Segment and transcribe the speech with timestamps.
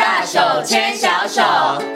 [0.00, 1.93] 大手牵小手。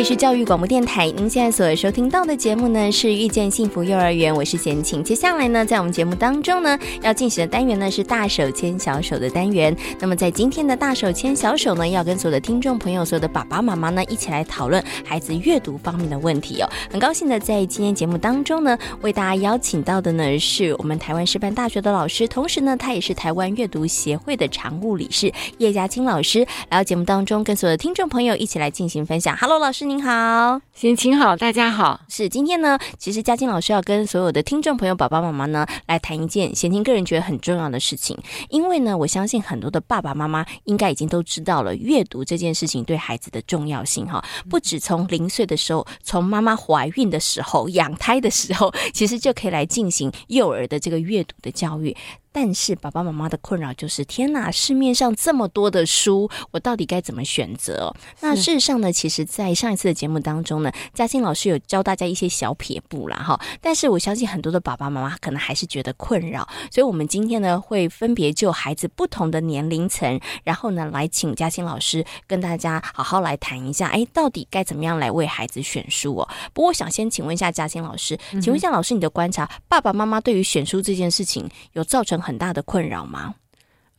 [0.00, 5.04] 里是教育广播电台，您现在所收听到的节目呢是《遇见幸福幼儿园》，我是贤琴。
[5.04, 9.76] 接下来呢，在我们节目当中呢，要进行的单元呢是“大手牵小手”的单元。
[9.98, 16.70] 那么在今天的“大手牵小手”呢，要跟所有的听众朋友、所有的爸爸妈妈呢，一起来讨论孩子阅读方面的问题哦。
[16.90, 26.38] 很高兴的在今天节目当中呢，为大家邀请到的呢是我们台湾师范大学的老师，同时呢，他也是台湾阅读协会的常务理事叶嘉青老师，
[26.70, 29.36] 来到节目当中跟所有的听众朋友一起来进行分享。
[29.36, 29.89] Hello，老师。
[29.90, 32.00] 您好，贤琴好，大家好。
[32.08, 38.16] 是今天呢，其实嘉靖老师要跟所有的听众朋友、爸爸妈妈呢来谈一件贤琴个人觉得很重要的事情。
[38.50, 44.24] 因为呢，我相信很多的爸爸妈妈应该已经都知道了阅读这件事情对孩子的重要性哈。
[44.48, 51.96] 不止从零岁的时候，从妈妈怀孕的时候、养胎的时候，其实就可以来进行幼儿的这个阅读的教育。
[52.32, 57.94] 但是爸爸妈妈的困扰就是，天哪，市面上这么多的书，我到底该怎么选择？
[58.20, 63.40] 那事实上呢，其实，在上一次的节目当中呢，嘉欣老师有教大家一些小撇步啦哈。
[63.60, 76.28] 但是我相信很多的爸爸妈妈可能还是觉得困扰，所以我们今天呢，会分别就孩子不同的年龄层，然后呢，来请嘉欣老师跟大家好好来谈一下，哎，到底该怎么样来为孩子选书哦？
[76.52, 83.34] 不过我想先请问一下嘉欣老师，请问一下老师，你的观察，爸爸妈妈对于选书这件事情有造成很大的困扰吗？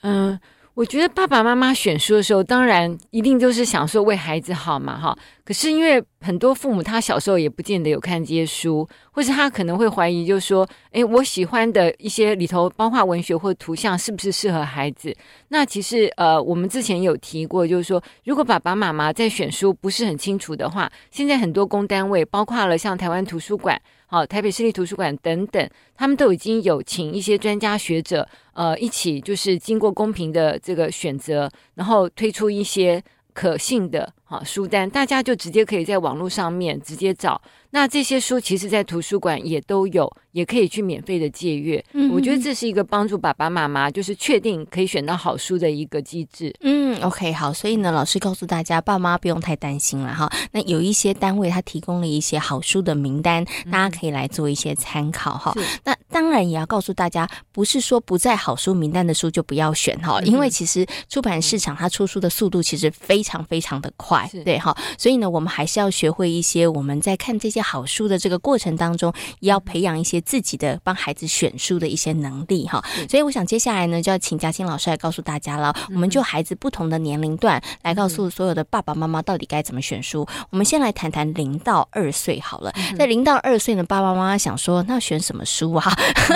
[0.04, 0.40] 嗯，
[0.74, 5.18] 我觉得爸爸妈妈选书的时候，当然一定都是想说为孩子好嘛，哈。
[5.44, 15.14] 可是因为很多父母他小时候也不见得有看这些书，或是他可能会怀疑，就是说，诶，我喜欢的一些里头，包括文学或图像，是不是适合孩子？
[15.50, 23.80] 那其实呃，我们之前有提过，就是说，如果爸爸妈妈在选书不是很清楚的话，现在很多公单位，包括了像台湾图书馆。
[24.14, 33.02] 好，台北市立图书馆等等，他们都已经有请一些专家学者，呃，一起就是经过公平的这个选择，然后推出一些
[33.32, 34.14] 可信的。
[34.32, 37.42] 好，书单大家就直接可以在网络上面直接找。
[37.72, 41.84] 那这些书其实，在图书馆也都有，也可以去免费的借阅。
[41.92, 46.54] 嗯，我觉得这是一个帮助爸爸妈妈就是确定可以选到好书的一个机制。
[46.62, 50.32] 嗯，OK，好，所以呢，老师告诉大家，爸妈不用太担心了哈。
[50.54, 55.54] 那有一些单位他提供了一些好书的名单，大家可以来做一些参考哈。
[55.58, 64.21] 嗯，那当然也要告诉大家，不是说不在好书名单的书就不要选哈，因为其实出版市场它出书的速度其实非常非常的快。
[64.44, 72.84] 对哈，所以呢，我们还是要学会一些我们在看这些好书的这个过程当中，也要培养一些自己的帮孩子选书的一些能力哈。
[73.10, 75.76] 所以我想接下来呢，就要请嘉欣老师来告诉大家了。
[75.90, 80.28] 我们就孩子不同的年龄段来告诉所有的爸爸妈妈到底该怎么选书。
[80.50, 85.92] 我们先来谈谈零到二岁好了，在零到二岁呢，爸爸妈妈想说，那选什么书啊？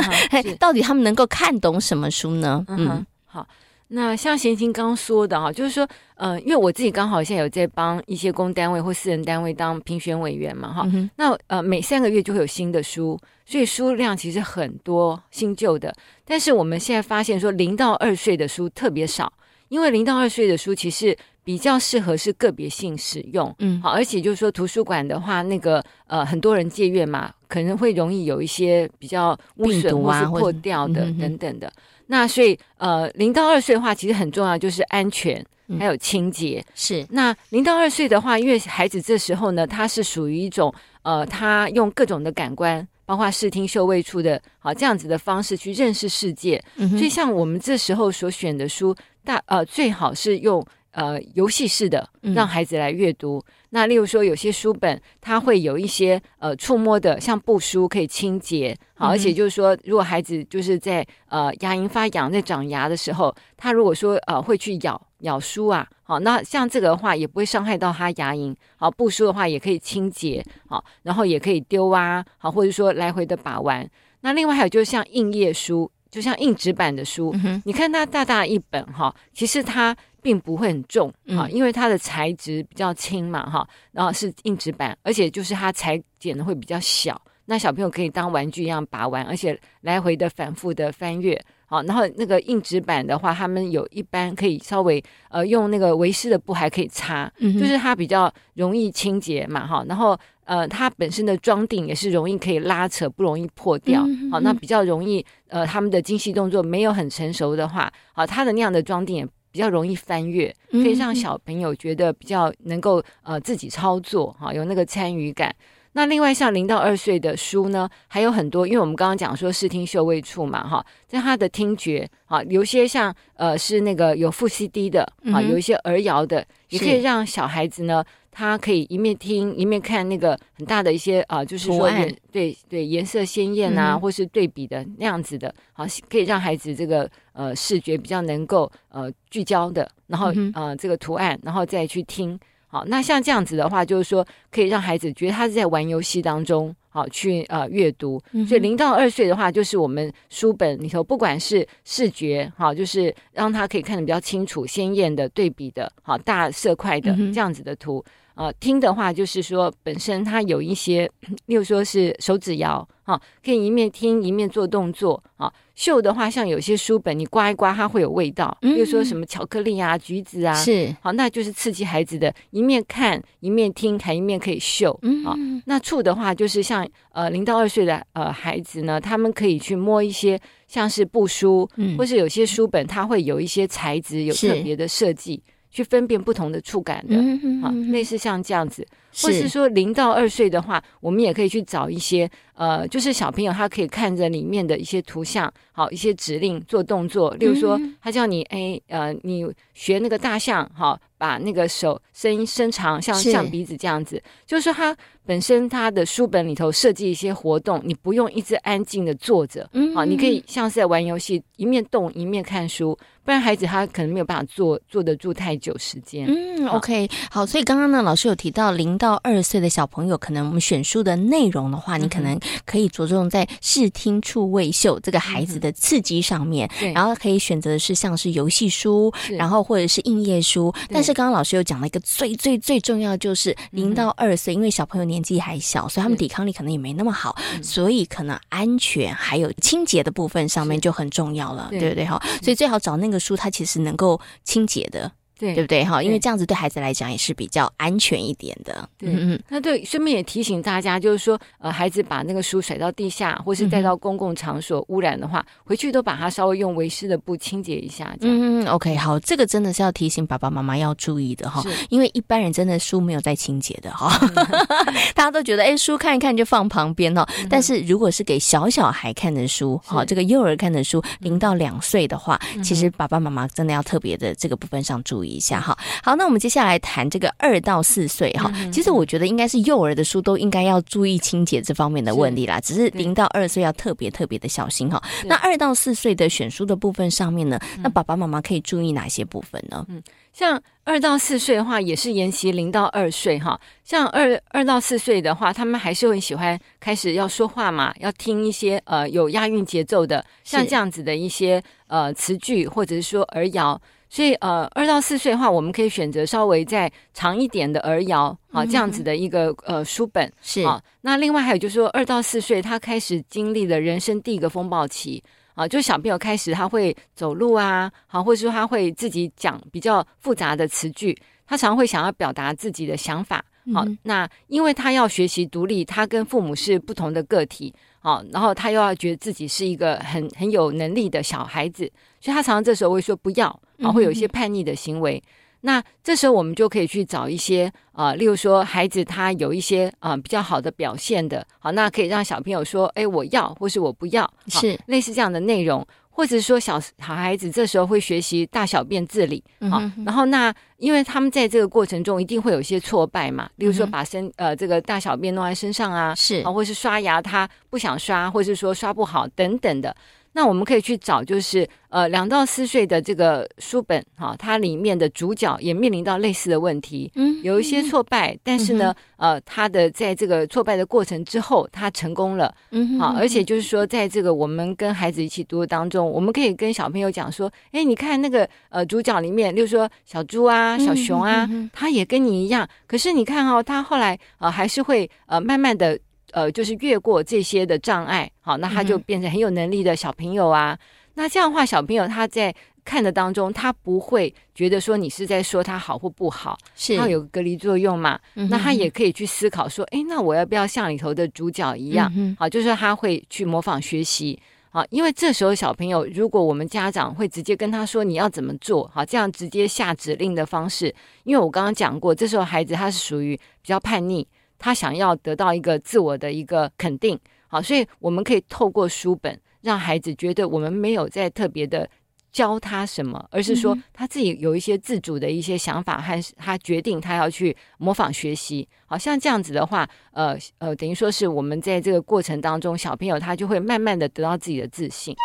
[0.59, 2.63] 到底他们能够看懂什么书呢？
[2.67, 3.47] 嗯，好。
[3.90, 15.94] 那像贤琴刚刚说的哈，就是说，呃，因为我自己刚好现在有在帮一些公单位或私人单位当评选委员嘛，哈、嗯，那呃每三个月就会有新的书，所以书量其实很多，新旧的。
[16.25, 19.31] 但是我们现在发现说，零到二岁的书特别少，
[19.68, 31.72] 因为零到二岁的书其实比较适合是个别性使用，嗯，好，而且就是说图书馆的话，那个呃很多人借阅嘛，可能会容易有一些比较污损或是破掉的等等的。
[32.07, 35.43] 那所以，呃，零到二岁的话，其实很重要，就是安全
[35.79, 36.63] 还有清洁。
[36.67, 37.07] 嗯、是。
[37.09, 46.63] 那零到二岁的话，因为孩子这时候呢，他是属于一种，呃，他用各种的感官，包括视听嗅味触的，好这样子的方式去认识世界。
[46.75, 53.39] 嗯、所以，像我们这时候所选的书，大呃最好是用呃游戏式的，让孩子来阅读。
[53.39, 73.85] 嗯那例如说，有些书本它会有一些呃触摸的，像布书可以清洁，好，而且就是说，如果孩子就是在呃牙龈发痒、在长牙的时候，他如果说呃会去咬咬书啊，好，那像这个的话也不会伤害到他牙龈，好，布书的话也可以清洁，好，然后也可以丢啊，好，或者说来回的把玩。
[74.22, 79.94] 那另外还有就是像硬页书，就像硬纸板的书，嗯、你看它大大一本哈，其实它。
[80.26, 109.28] 并不会很重啊，因为它的材质比较轻嘛，哈，然后是硬纸板，而且就是它裁剪的会比较小，那小朋友可以当玩具一样把玩，而且来回的反复的翻阅，好，然后那个硬纸板的话，他们有一般可以稍微呃用那个维湿的布还可以擦，就是它比较容易清洁嘛，哈，然后呃它本身的装订也是容易可以拉扯，不容易破掉，好，那比较容易呃他们的精细动作没有很成熟的话，好，它的那样的装订也。
[109.56, 115.56] 比较容易翻阅，可以让小朋友觉得比较能够呃自己操作哈，有那个参与感。
[115.94, 128.03] 那另外像零到二岁的书呢，还有很多，因为我们刚刚讲说视听嗅味触嘛，哈，在他的听觉啊，有些像呃是那个有副 CD 的啊，有一些儿谣的，也可以让小孩子呢。
[128.37, 142.37] 他可以一面听一面看那个很大的一些啊、呃，就是说颜对对颜色鲜艳啊，嗯、或是对比的那样子的，好，可以让孩子这个呃视觉比较能够呃聚焦的，然后、嗯、呃这个图案，然后再去听。
[142.67, 148.22] 好，那像这样子的话，就是说可以让孩子觉得他是在玩游戏当中，好去呃阅读。
[148.46, 158.03] 所以零到二岁的话，就是我们书本里头，不管是视觉，好，就是让他可以看得比较清楚、鲜艳的对比的，好大色块的这样子的图。
[158.35, 161.09] 呃，听的话就是说，本身它有一些，
[161.46, 174.91] 例如说是手指谣，哈、啊，可以一面听一面做动作，啊，嗅的话，像有些书本你刮一刮，它会有味道，比如说什么巧克力啊、橘子啊，是，好，那就是刺激孩子的，一面看一面听，还一面可以嗅，
[175.26, 175.34] 啊，
[175.66, 180.37] 那触的话，就是像呃零到二岁的呃孩子呢，他们可以去摸一些
[180.67, 185.41] 像是布书，嗯、或是有些书本它会有一些材质有特别的设计。
[185.75, 187.17] 去分辨不同的触感的，
[187.61, 188.87] 啊，类似像这样子，是
[189.22, 204.96] 或是说零到二岁的话，我们也可以去找一些，呃，就是小朋友他可以看着里面的一些图像，好，一些指令做动作，例如说他叫你，哎，呃，你学那个大象，好，把那个手伸伸长，像像鼻子这样子，就是说他
[205.26, 212.97] 本身他的书本里头设计一些活动，你不用一直安静的坐着，嗯，啊，你可以像是在玩游戏，一面动一面看书。
[213.23, 216.28] 不然孩子他可能没有办法坐坐得住太久时间。
[216.28, 230.73] 嗯，OK，好，所以刚刚呢，老师有提到零到二岁的小朋友，可能我们选书的内容的话，嗯、你可能可以着重在视听触味嗅这个孩子的刺激上面，嗯、然后可以选择的是像是游戏书，然后或者是应页书。
[230.90, 241.90] 但是刚刚老师有讲了一个最最最重要，就是零到二岁，因为小朋友年纪还小，所以他们抵抗力可能也没那么好，所以可能安全还有清洁的部分上面就很重要了，对。
[241.90, 242.05] 不对？
[242.05, 243.19] 哈，所以最好找那个。
[243.25, 245.11] 书它其实能够清洁的。
[245.37, 245.84] 对，对不对？
[245.84, 246.02] 哈？
[246.02, 248.87] 因为这样子对孩子来讲也是比较安全一点的。
[248.97, 258.15] 对，嗯，那对，顺便也提醒大家，就是说，呃，孩子把那个书甩到地下，或是带到公共场所污染的话，嗯、回去都把它稍微用维湿的布清洁一下。
[258.22, 264.34] 嗯，OK，好，这个真的是要提醒爸爸妈妈要注意的哈，因为一般人真的书没有在清洁的哈，嗯、
[265.15, 275.77] 大家都觉得哎，书看一看就放旁边哈，嗯、但是如果是给小小孩看的书，哈，这个幼儿看的书，零到两岁的话，嗯、其实爸爸妈妈真的要特别的这个部分上注意一下哈。
[276.03, 278.51] 好，那我们接下来谈这个二到四岁哈。
[278.72, 282.60] 其实我觉得应该是幼儿的书都应该要注意清洁这方面的问题啦。
[282.62, 285.01] 是只是零到二岁要特别特别的小心哈。
[285.25, 289.86] 那二到四岁的选书的部分上面呢，那爸爸妈妈可以注意哪些部分呢？
[289.89, 290.01] 嗯，
[290.33, 293.60] 像二到四岁的话，也是沿袭零到二岁哈。
[293.83, 303.79] 像二二到四岁的话，他们还是会喜欢开始要说话嘛，要听一些呃有押韵节奏的，像这样子的一些呃词句，或者是说儿谣。
[304.15, 310.82] 所以，呃，二到四岁的话，我们可以选择稍微再长一点的儿谣啊，这样子的一个呃书本是啊。
[311.01, 315.22] 那另外还有就是说，二到四岁他开始经历了人生第一个风暴期
[315.53, 321.13] 啊，就小朋友开始他会走路啊，好，或者说他会自己讲比较复杂的词句，
[321.46, 323.44] 他常会想要表达自己的想法。
[323.74, 327.74] 好，那因为他要学习独立，他跟父母是不同的个体。
[328.05, 331.91] 好，然后他又要觉得自己是一个很很有能力的小孩子，
[332.22, 333.48] 所以他常常这时候会说不要，
[333.82, 335.18] 啊，会有一些叛逆的行为。
[335.18, 335.30] 嗯、
[335.62, 345.84] 那这时候我们就可以去找一些啊、呃，例如说孩子他有一些啊、呃、比较好的表现的，好，那可以让小朋友说，哎，我要，或是我不要，是类似这样的内容。
[346.15, 359.93] 或者说小小孩子这时候会学习大小便自理，啊、然后那因为他们在这个过程中一定会有一些挫败嘛，例如说把身呃这个大小便弄在身上啊，是啊，或是刷牙他不想刷，或是说刷不好等等的。
[360.36, 385.98] 那我们可以去找，就是呃，两到四岁的这个书本哈，它里面的主角也面临到类似的问题，嗯，有一些挫败，嗯、但是呢，嗯、呃，他的在这个挫败的过程之后，他成功了，嗯哼，好，而且就是说，在这个我们跟孩子一起读的当中，我们可以跟小朋友讲说，哎，你看那个呃主角里面，例如说小猪啊、小熊啊，嗯、他也跟你一样，可是你看哦，他后来呃还是会呃慢慢的。
[386.36, 390.74] 呃，就是越过这些的障碍，好，那他就变成很有能力的小朋友啊。
[390.74, 390.80] 嗯、
[391.13, 398.20] 那这样的话，小朋友他在看的当中，他不会觉得说你是在说他好或不好，是他有隔离作用嘛？
[398.36, 402.12] 嗯、那他也可以去思考说，哎，那我要不要像里头的主角一样？
[402.18, 404.38] 嗯、好，就是他会去模仿学习，
[404.72, 414.27] 好，因为这时候小朋友，如果我们家长会直接跟他说你要怎么做，好，这样直接下指令的方式，因为我刚刚讲过，这时候孩子他是属于比较叛逆。
[414.65, 417.15] 他想要得到一个自我的一个肯定。
[417.45, 421.88] 好，所以我们可以透过书本让孩子觉得我们没有在特别的
[422.31, 428.67] 教他什么，而是说他自己有一些自主的一些想法，和他决定他要去模仿学习。
[428.88, 435.15] 好像这样子的话，呃呃，等于说是我们在这个过程当中，小朋友他就会慢慢的得到自己的自信。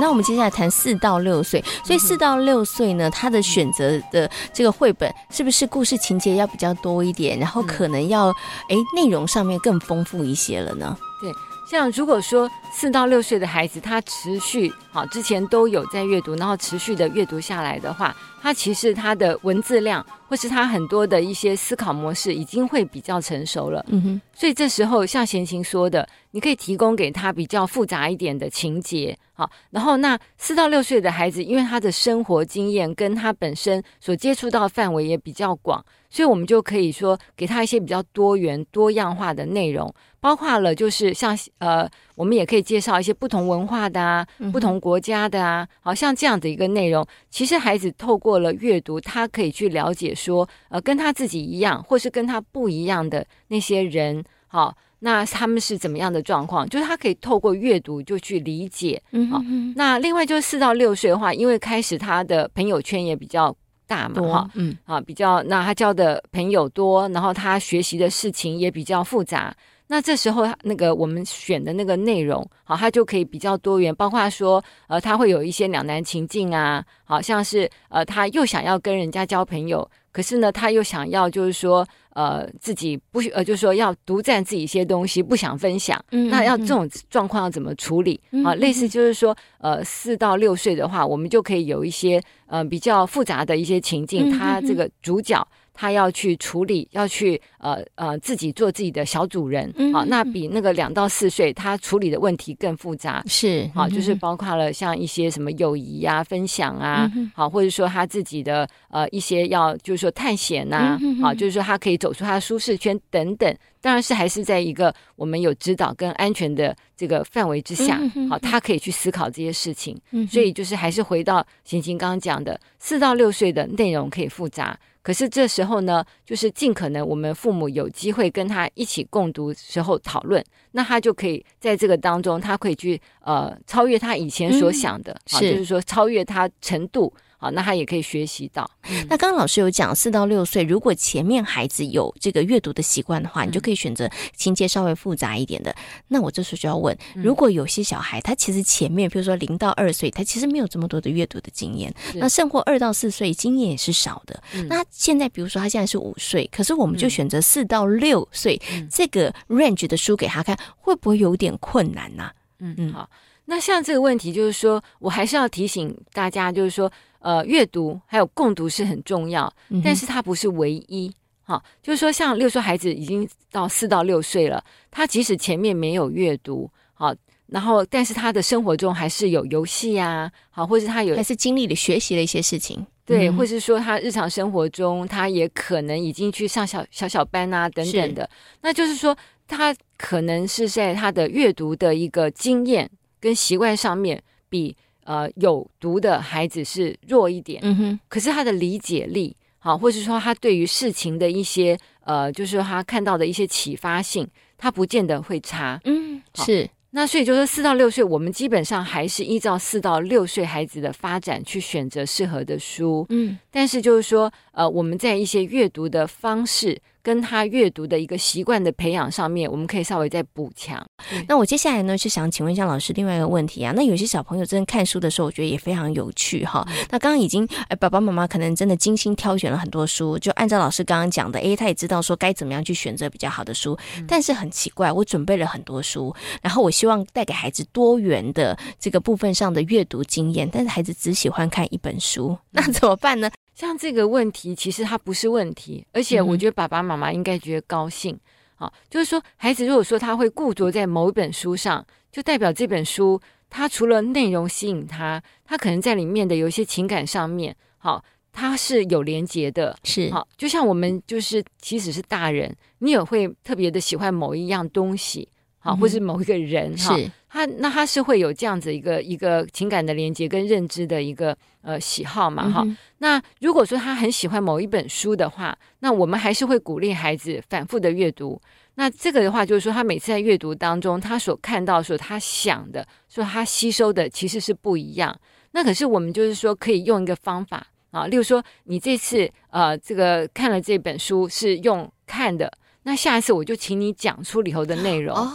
[0.00, 8.28] 那我们接下来谈四到六岁，所以四到六岁呢，他的选择的这个绘本是不是故事情节要比较多一点，然后可能要
[8.68, 10.96] 哎内容上面更丰富一些了呢？
[11.20, 11.32] 对，
[11.70, 23.84] 像如果说四到六岁的孩子，他持续好之前都有在阅读，然后持续的阅读下来的话，他其实他的文字量或是他很多的一些思考模式已经会比较成熟了。
[23.90, 29.16] 嗯哼，所以这时候像贤琴说的，你可以提供给他比较复杂一点的情节。
[29.34, 54.74] 好，然后那四到六岁的孩子，因为他的生活经验跟他本身所接触到范围也比较广，所以我们就可以说给他一些比较多元、多样化的内容，包括了就是像呃，我们也可以介绍一些不同文化的啊、不同国家的啊，好像这样的一个内容，其实孩子透过了阅读，他可以去了解说，呃，跟他自己一样，或是跟他不一样的那些人，好。
[55.00, 56.66] 那他们是怎么样的状况？
[56.66, 59.02] 就是他可以透过阅读就去理解。
[59.10, 59.38] 嗯，好。
[59.76, 63.54] 那另外就是四到六岁的话，因为开始他的朋友圈也比较
[63.86, 69.54] 大嘛，哈，嗯，啊，比较那他交的朋友多，然后他学习的事情也比较复杂。
[69.94, 79.88] 那这时候那个我们选的那个内容，好，他就可以比较多元，包括说，呃，他会有一些两难情境啊，好像是呃，他又想要跟人家交朋友。
[80.10, 86.04] 可是呢，他又想要，就是说，呃，自己不，呃，就是说要独占自己一些东西，不想分享。
[86.10, 88.20] 嗯，那要这种状况要怎么处理？
[88.32, 95.46] 嗯，啊，类似就是说，呃，四到六岁的话，我们就可以有一些呃比较复杂的一些情境，他这个主角。
[95.74, 120.00] 他要去处理，要去呃呃自己做自己的小主人，好、那比那个两到四岁他处理的问题更复杂，是好、啊，就是包括了像一些什么友谊呀、啊、分享啊，好、嗯，或者说他自己的呃一些要就是说探险呐、啊，好、啊，就是说他可以走出他的舒适圈等等，当然是还是在一个我们有指导跟安全的这个范围之下，好、啊，他可以去思考这些事情，
[120.30, 124.78] 所以就是还是回到贤琴刚刚讲的，四到六岁的内容可以复杂。
[125.04, 130.42] 可是这时候呢，就是尽可能我们父母有机会跟他一起共读时候讨论，
[130.72, 137.12] 那他就可以在这个当中，他可以去呃超越他以前所想的，嗯、是就是说超越他程度。
[137.44, 138.70] 好，那他也可以学习到。
[138.88, 145.74] 嗯、那刚刚老师有讲，四到六岁，如果前面孩子有这个阅读的习惯的话，嗯、你就可以选择情节稍微复杂一点的。
[146.08, 154.42] 那我这时候就要问，如果有些小孩他其实前面，比如说零到二岁，他其实没有这么多的阅读的经验，那甚或二到四岁经验也是少的。
[154.54, 162.32] 嗯、那现在比如说他现在是五岁，可是我们就选择四到六岁、嗯、这个 range 的书给他看，会不会有点困难呢、啊？
[162.60, 163.10] 嗯嗯，好。
[163.44, 166.90] 那像这个问题，就是说我还是要提醒大家，就是说。
[167.24, 169.50] 呃，阅读还有共读是很重要，
[169.82, 171.10] 但是它不是唯一。
[171.46, 177.14] 哈、就是说，像六岁孩子已经到四到六岁了，他即使前面没有阅读，好，
[177.46, 188.28] 然后但是他的生活中还是有游戏呀，好，或者他有还是经历了学习的一些事情，对，或是说他日常生活中他也可能已经去上小小小班啊等等的，
[188.62, 189.14] 那就是说
[189.46, 192.90] 他可能是在他的阅读的一个经验
[193.20, 194.76] 跟习惯上面比。
[195.04, 204.26] 呃，有毒的孩子是弱一点，嗯哼，可是他的理解力，好，或者说他对于事情的一些，呃，就是说他看到的一些启发性，
[204.58, 206.68] 他不见得会差，嗯，是。
[206.90, 216.80] 那所以就是四到六岁，我们基本上还是依照四到六岁孩子的发展去选择适合的书，嗯，但是就是说，呃，我们在一些阅读的方式。
[217.04, 220.82] 跟他阅读的一个习惯的培养上面，我们可以稍微再补强。
[221.12, 223.74] 嗯、那我接下来呢，是想请问一下老师另外一个问题啊。
[223.76, 226.64] 那有些小朋友真的看书的时候，我觉得也非常有趣哈。
[226.68, 233.78] 嗯、那刚刚已经，哎，爸爸妈妈可能真的精心挑选了很多书，就按照老师刚刚讲的，哎，他也知道说该怎么样去选择比较好的书。
[233.98, 243.30] 嗯、但是很奇怪，我准备了很多书，然后我希望带给孩子多元的这个部分上的阅读经验，但是孩子只喜欢看一本书，那怎么办呢？
[243.54, 248.18] 像这个问题，其实它不是问题，而且我觉得爸爸妈妈应该觉得高兴。
[248.56, 259.76] 好、嗯，就是说，孩子如果说他会固着在某一本书上，就代表这本书，他除了内容吸引他，他可能在里面的有一些情感上面，好，他是有连结的。
[259.82, 265.28] 是，好，就像我们就是，即使是大人，你也会特别的喜欢某一样东西。
[265.64, 272.62] 好，或是某一个人哈，是他那他是会有这样子一个一个情感的连接跟认知的一个呃喜好嘛哈。
[272.98, 278.38] 那如果说他很喜欢某一本书的话，那我们还是会鼓励孩子反复的阅读。
[278.74, 285.18] 那这个的话，就是说他每次在阅读当中，他所看到、所他想的、说他吸收的，其实是不一样。
[285.52, 287.66] 那可是我们就是说可以用一个方法。
[287.90, 292.52] 啊，例如说，你这次呃，这个看了这本书是用看的，
[292.82, 295.16] 那下一次我就请你讲出里头的内容。
[295.16, 295.30] 哦，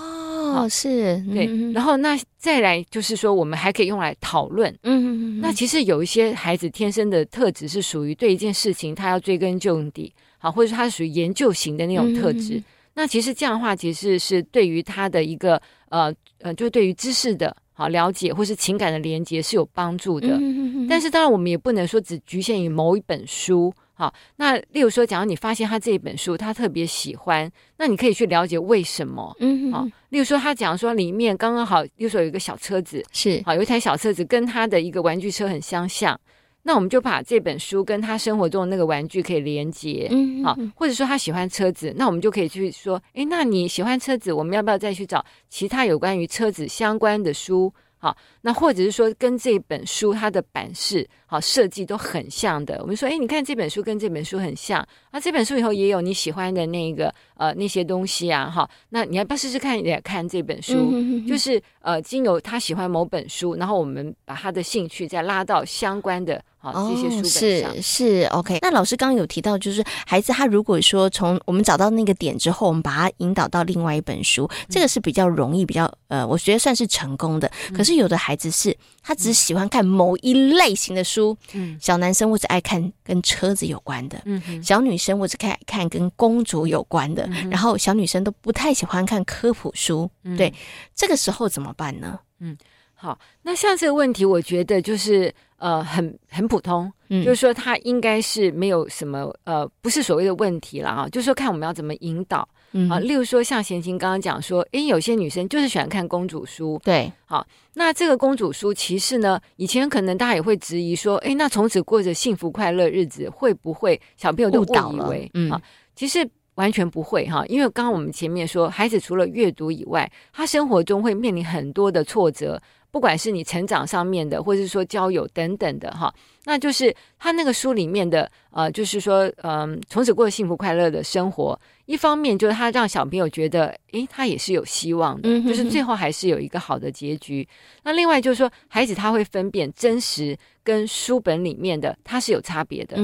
[0.53, 1.47] 好是，对。
[1.47, 4.69] 嗯、然后那再来就是说，我们还可以用来讨论。
[4.83, 5.41] 嗯嗯嗯。
[5.41, 12.55] 那其实有一些孩子天生的特质是属于对一件事情他要追根究底，好，或者说他是属于研究型的那种特质。
[12.55, 12.63] 嗯、
[12.93, 17.55] 那其实这样的话，其实是对于他的一个呃呃，就对于知识的。
[17.73, 23.73] 好，了解或是情感的连接是有帮助的，嗯、哼哼，但是当然我们也不能说只局限于某一本书。
[23.99, 29.35] 好，那例如说，假如你发现他这一本书他特别喜欢，那你可以去了解为什么。
[29.41, 36.17] 嗯，好，例如说他讲说里面刚刚好，例如说有一个小车子，是好有一台小车子跟他的一个玩具车很相像。
[36.63, 47.73] 那我们就把这本书跟他生活中的那个玩具可以连接，嗯，好，或者说他喜欢车子，那我们就可以去说，诶，那你喜欢车子，我们要不要再去找其他有关于车子相关的书？
[47.99, 54.79] 好，那或者是说跟这本书它的版式好设计都很像的，我们说，哎，你看这本书跟这本书很像，
[55.11, 60.73] 啊，这本书以后也有你喜欢的那个呃那些东西啊，哈，那你要不要试试看也看这本书？
[60.73, 66.41] 嗯、哼哼就是呃，经由他喜欢某本书，然后我们把他的兴趣再拉到相关的。
[66.61, 68.59] 好，这些书本上、哦、是是 OK。
[68.61, 77.49] 那老师刚刚有提到，就是孩子他如果说从我们找到那个点之后，我们把他引导到另外一本书，嗯、这个是比较容易，比较呃，我觉得算是成功的。
[77.69, 90.53] 嗯、可是有的孩子是他只喜欢看某一类型的书，嗯，小男生或者爱看跟车子有关的，嗯，小女生或者看看跟公主有关的，嗯、然后小女生都不太喜欢看科普书，嗯、对，
[90.93, 92.19] 这个时候怎么办呢？
[92.41, 92.57] 嗯，
[92.95, 95.33] 好，那像这个问题，我觉得就是。
[95.59, 101.07] 呃，很很普通，嗯，就是说他应该是没有什么呃，不是所谓的问题了啊。
[101.09, 115.61] 就是说看我们要怎么引导，嗯，啊，例如说像贤琴刚刚讲说，诶，有些女生就是喜欢看公主书，对，好，那这个公主书其实呢，以前可能大家也会质疑说，诶，那从此过着幸福快乐日子，会不会小朋友都误以为，嗯，啊，
[115.95, 122.61] 其实完全不会哈，因为刚刚我们前面说，孩子除了阅读以外，他生活中会面临很多的挫折。
[122.91, 126.13] 不管是你成长上面的，或者是说交友等等的哈，
[126.45, 131.59] 那就是他那个书里面的呃，就是说嗯、呃，从此过幸福快乐的生活。
[131.85, 137.47] 一方面就是他让小朋友觉得，诶，他也是有希望的，就是最后还是有一个好的结局。
[137.83, 142.95] 那另外就是说，孩子他会分辨真实跟书本里面的，他是有差别的。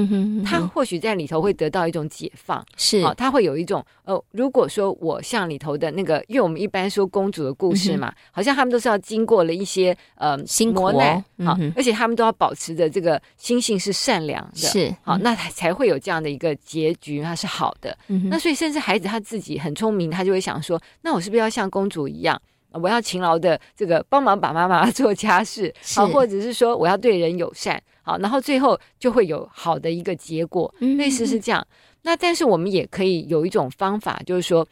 [0.44, 9.75] 他或许在里头会得到一种解放，是啊，他会有一种呃，如果说我像里头的那个，因为我们一般说公主的故事嘛，嗯、好像他们都是要经过了一些
[10.14, 10.38] 呃
[10.72, 17.94] 磨难，好，而且他们都要保持着这个心性是善良的，是好，那才会有这样的一个结局，它是好的。
[18.08, 18.76] 嗯、那所以甚至。
[18.86, 31.66] 孩子他自己很聪明，他就会想说：“那我是不是要像公主一样，我要勤劳的这个帮忙把妈妈 做家事，好，或者是说我要对人友善，好，然后最后就会有好的一个结果，嗯、类似是这样。
[32.02, 34.64] 那但是我们也可以有一种方法，就是说，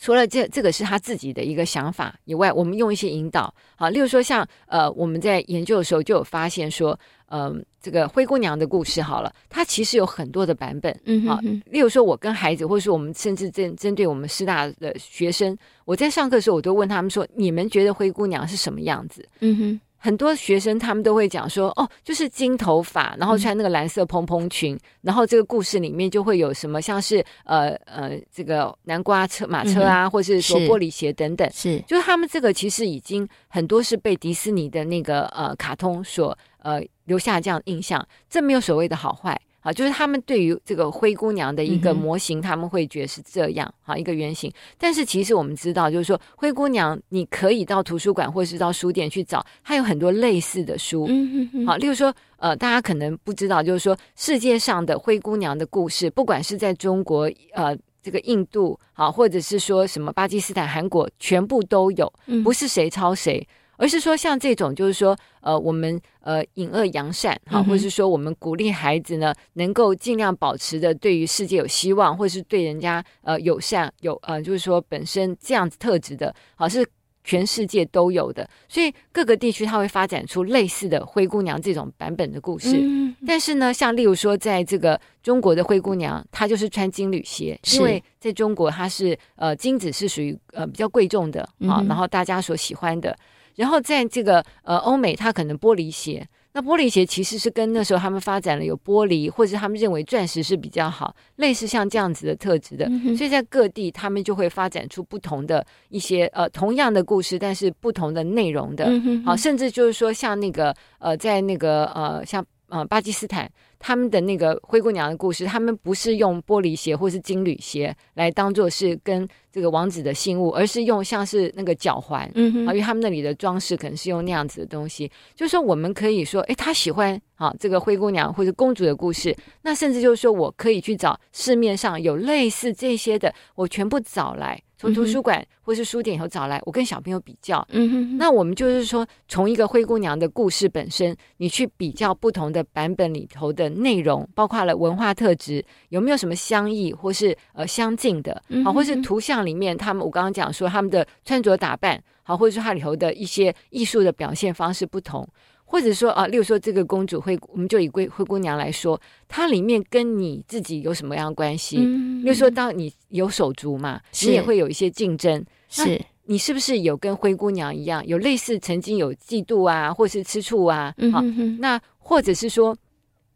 [0.00, 6.98] 除了这这个是他自己的一个想法以外，我们用一些引导，好，例如说像呃我们在研究的时候就有发现说。”
[7.32, 10.92] 嗯、呃，这个灰姑娘的故事好了，它其实有很多的版本。
[11.04, 19.80] 嗯哼哼，例如说，我跟孩子，或者说我们甚至针针对我们师大的学生，我在上课的时候，我都问他们说：“你们觉得灰姑娘是什么样子？”嗯哼。
[20.02, 39.38] 很多学生他们都会讲说，哦，就是金头发，然后穿那个蓝色蓬蓬裙，嗯、然后这个故事里面就会有什么，像是呃呃这个南瓜车、马车啊，嗯、或是说玻璃鞋等等，是，就是他们这个其实已经很多是被迪士尼的那个呃卡通所呃留下这样的印象，这没有所谓的好坏。
[39.60, 44.50] 啊，就是他们对于这个灰姑娘的一个模型，嗯、他们会觉得是这样，好一个原型。
[44.78, 51.06] 但是其实我们知道，就是说灰姑娘，你可以到图书馆或是到书店去找，它有很多类似的书。
[51.08, 62.10] 嗯哼哼好，例如说，呃，大家可能不知道，就是说世界上的灰姑娘的故事，不管是在中国，呃，这个印度，好，或者是说什么巴基斯坦、韩国，全部都有，
[62.42, 63.46] 不是谁抄谁。
[63.80, 76.86] 而是说，像这种，就是说，呃，我们呃引恶扬善，哈，或者是说，我们鼓励孩子呢，能够尽量保持着对于世界有希望，或者是对人家呃友善，有呃，就是说本身这样子特质的，好，是
[77.24, 82.76] 全世界都有的，所以各个地区它会发展出类似的灰姑娘这种版本的故事。
[82.82, 93.16] 嗯、但是呢，像例如说，在这个中国的灰姑娘，她就是穿金缕鞋，因为在中国它是呃金子是属于呃比较贵重的啊，然后大家所喜欢的。
[93.60, 96.26] 然后在这个呃欧美，它可能玻璃鞋。
[96.52, 113.48] 那玻璃鞋其实是跟那时候他们发展了有玻璃，或者他们认为钻石是比较好，类似像这样子的特质的，嗯、所以在各地他们就会发展出不同的一些呃同样的故事，但是不同的内容的，嗯、好，甚至就是说像那个呃在那个呃像呃巴基斯坦。
[113.80, 125.10] 他们的那个灰姑娘的故事，他们不是用玻璃鞋或是金缕鞋来当做是跟这个王子的信物，而是用像是那个脚环，嗯哼，啊，因为他们那里的装饰可能是用那样子的东西。
[125.34, 134.62] 就是说，我们可以说，哎，他喜欢啊这个灰姑娘或者公主的故事，那甚至就是说我可以去找市面上有类似这些的，我全部找来。
[134.76, 137.62] 从图书馆或是书店以后找来，我跟小朋友比较。
[137.68, 155.26] 嗯哼，那我们就是说，从一个灰姑娘的故事本身，你去比较不同的版本里头的内容，包括了文化特质有没有什么相异或是呃相近的，好，或是图像里面他们我刚刚讲说他们的穿着打扮，好，或者说它里头的一些艺术的表现方式不同。
[155.64, 161.76] 或者说啊，例如说这个公主灰，我们就以灰灰姑娘来说，它里面跟你自己有什么样的关系？
[161.78, 165.44] 嗯、例如说，当你有手足嘛，你也会有一些竞争。
[165.68, 170.92] 是，你是不是有跟灰姑娘一样，有类似曾经有嫉妒啊，或是吃醋啊？
[170.98, 172.76] 嗯、哼哼好，那或者是说。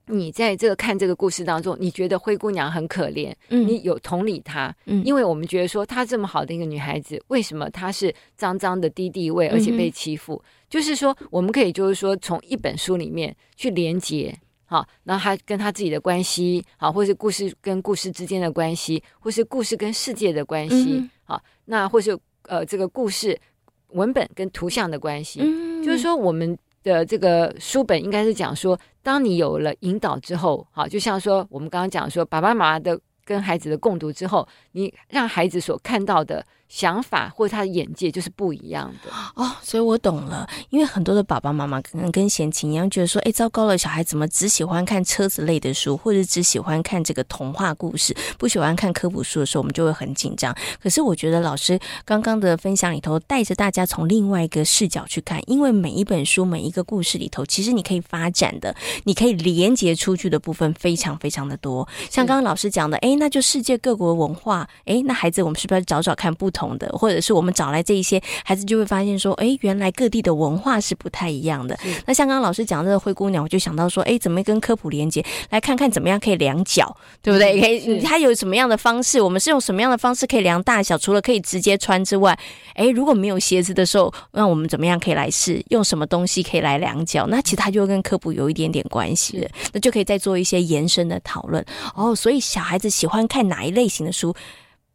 [0.07, 10.35] 你在这个看这个故事当中，你觉得灰姑娘很可怜，嗯，你有同理她，嗯，因为我们觉得说她这么好的一个女孩子，为什么她是脏脏的低地位，而且被欺负？
[10.35, 23.41] 嗯、就是说，我们可以就是说，从一本书里面去连接，好，然后她跟她自己的关系，好，或是故事跟故事之间的关系，或是故事跟世界的关系，好，那或是呃这个故事
[23.89, 26.57] 文本跟图像的关系，嗯、就是说我们。
[26.85, 36.47] 的这个书本应该是讲说，当你有了引导之后，好，就像说我们刚刚讲说，爸爸妈妈的跟孩子的共读之后，你让孩子所看到的。
[36.69, 40.49] 想法或者他的眼界就是不一样的哦，所以我懂了。
[40.71, 58.75] 因为很多的爸爸妈妈可能跟闲情一样，觉得说：“哎，糟糕了，小孩怎么只喜欢看车子类的书，或者只喜欢看这个童话故事，不喜欢看科普书的时候，我们就会很紧张。”可是我觉得老师刚刚的分享里头，带着大家从另外一个视角去看，因为每一本书、每一个故事里头，其实你可以发展的、
[59.05, 61.87] 你可以连接出去的部分非常非常的多。
[62.11, 66.65] 像刚刚老师讲的，哎，那就世界各国文化，哎，那孩子我们是不是要找找看不同？
[66.79, 71.79] 的，或者是我们找来这一些孩子，就会发现说，哎，原来各地的文化是不太一样的。
[72.07, 75.23] 那像刚刚老师讲的这个灰姑娘，我就想到说，哎，怎么跟科普连接？
[75.51, 77.61] 来看看怎么样可以量脚，对不对？
[77.61, 79.21] 可以，它有什么样的方式？
[79.21, 80.97] 我们是用什么样的方式可以量大小？
[80.97, 82.39] 除了可以直接穿之外，
[82.75, 85.63] 哎，如果没有鞋子的时候，那我们怎么样可以来试？
[85.69, 87.27] 用什么东西可以来量脚？
[87.27, 89.49] 那其实它就跟科普有一点点关系了。
[89.73, 91.65] 那就可以再做一些延伸的讨论。
[91.95, 94.35] 哦，所以小孩子喜欢看哪一类型的书？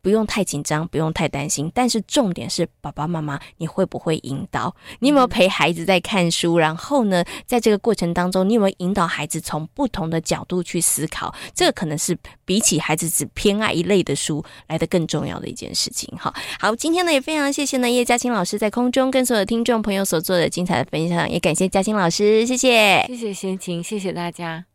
[0.01, 4.73] 不用太紧张，不用太担心，但是重点是爸爸妈妈，你会不会引导？
[4.99, 6.57] 你有没有陪孩子在看书？
[6.57, 11.33] 然后呢，在这个过程当中，你有没有引导孩子从不同的角度去思考？
[11.53, 16.09] 这个可能是比起孩子只偏爱一类的书来的更重要的一件事情。
[16.17, 24.65] 哈，好，今天呢也非常谢谢呢叶嘉青老师在空中跟所有听众朋友所做的精彩的分享，也感谢嘉青老师，谢谢，谢谢闲情，谢谢大家。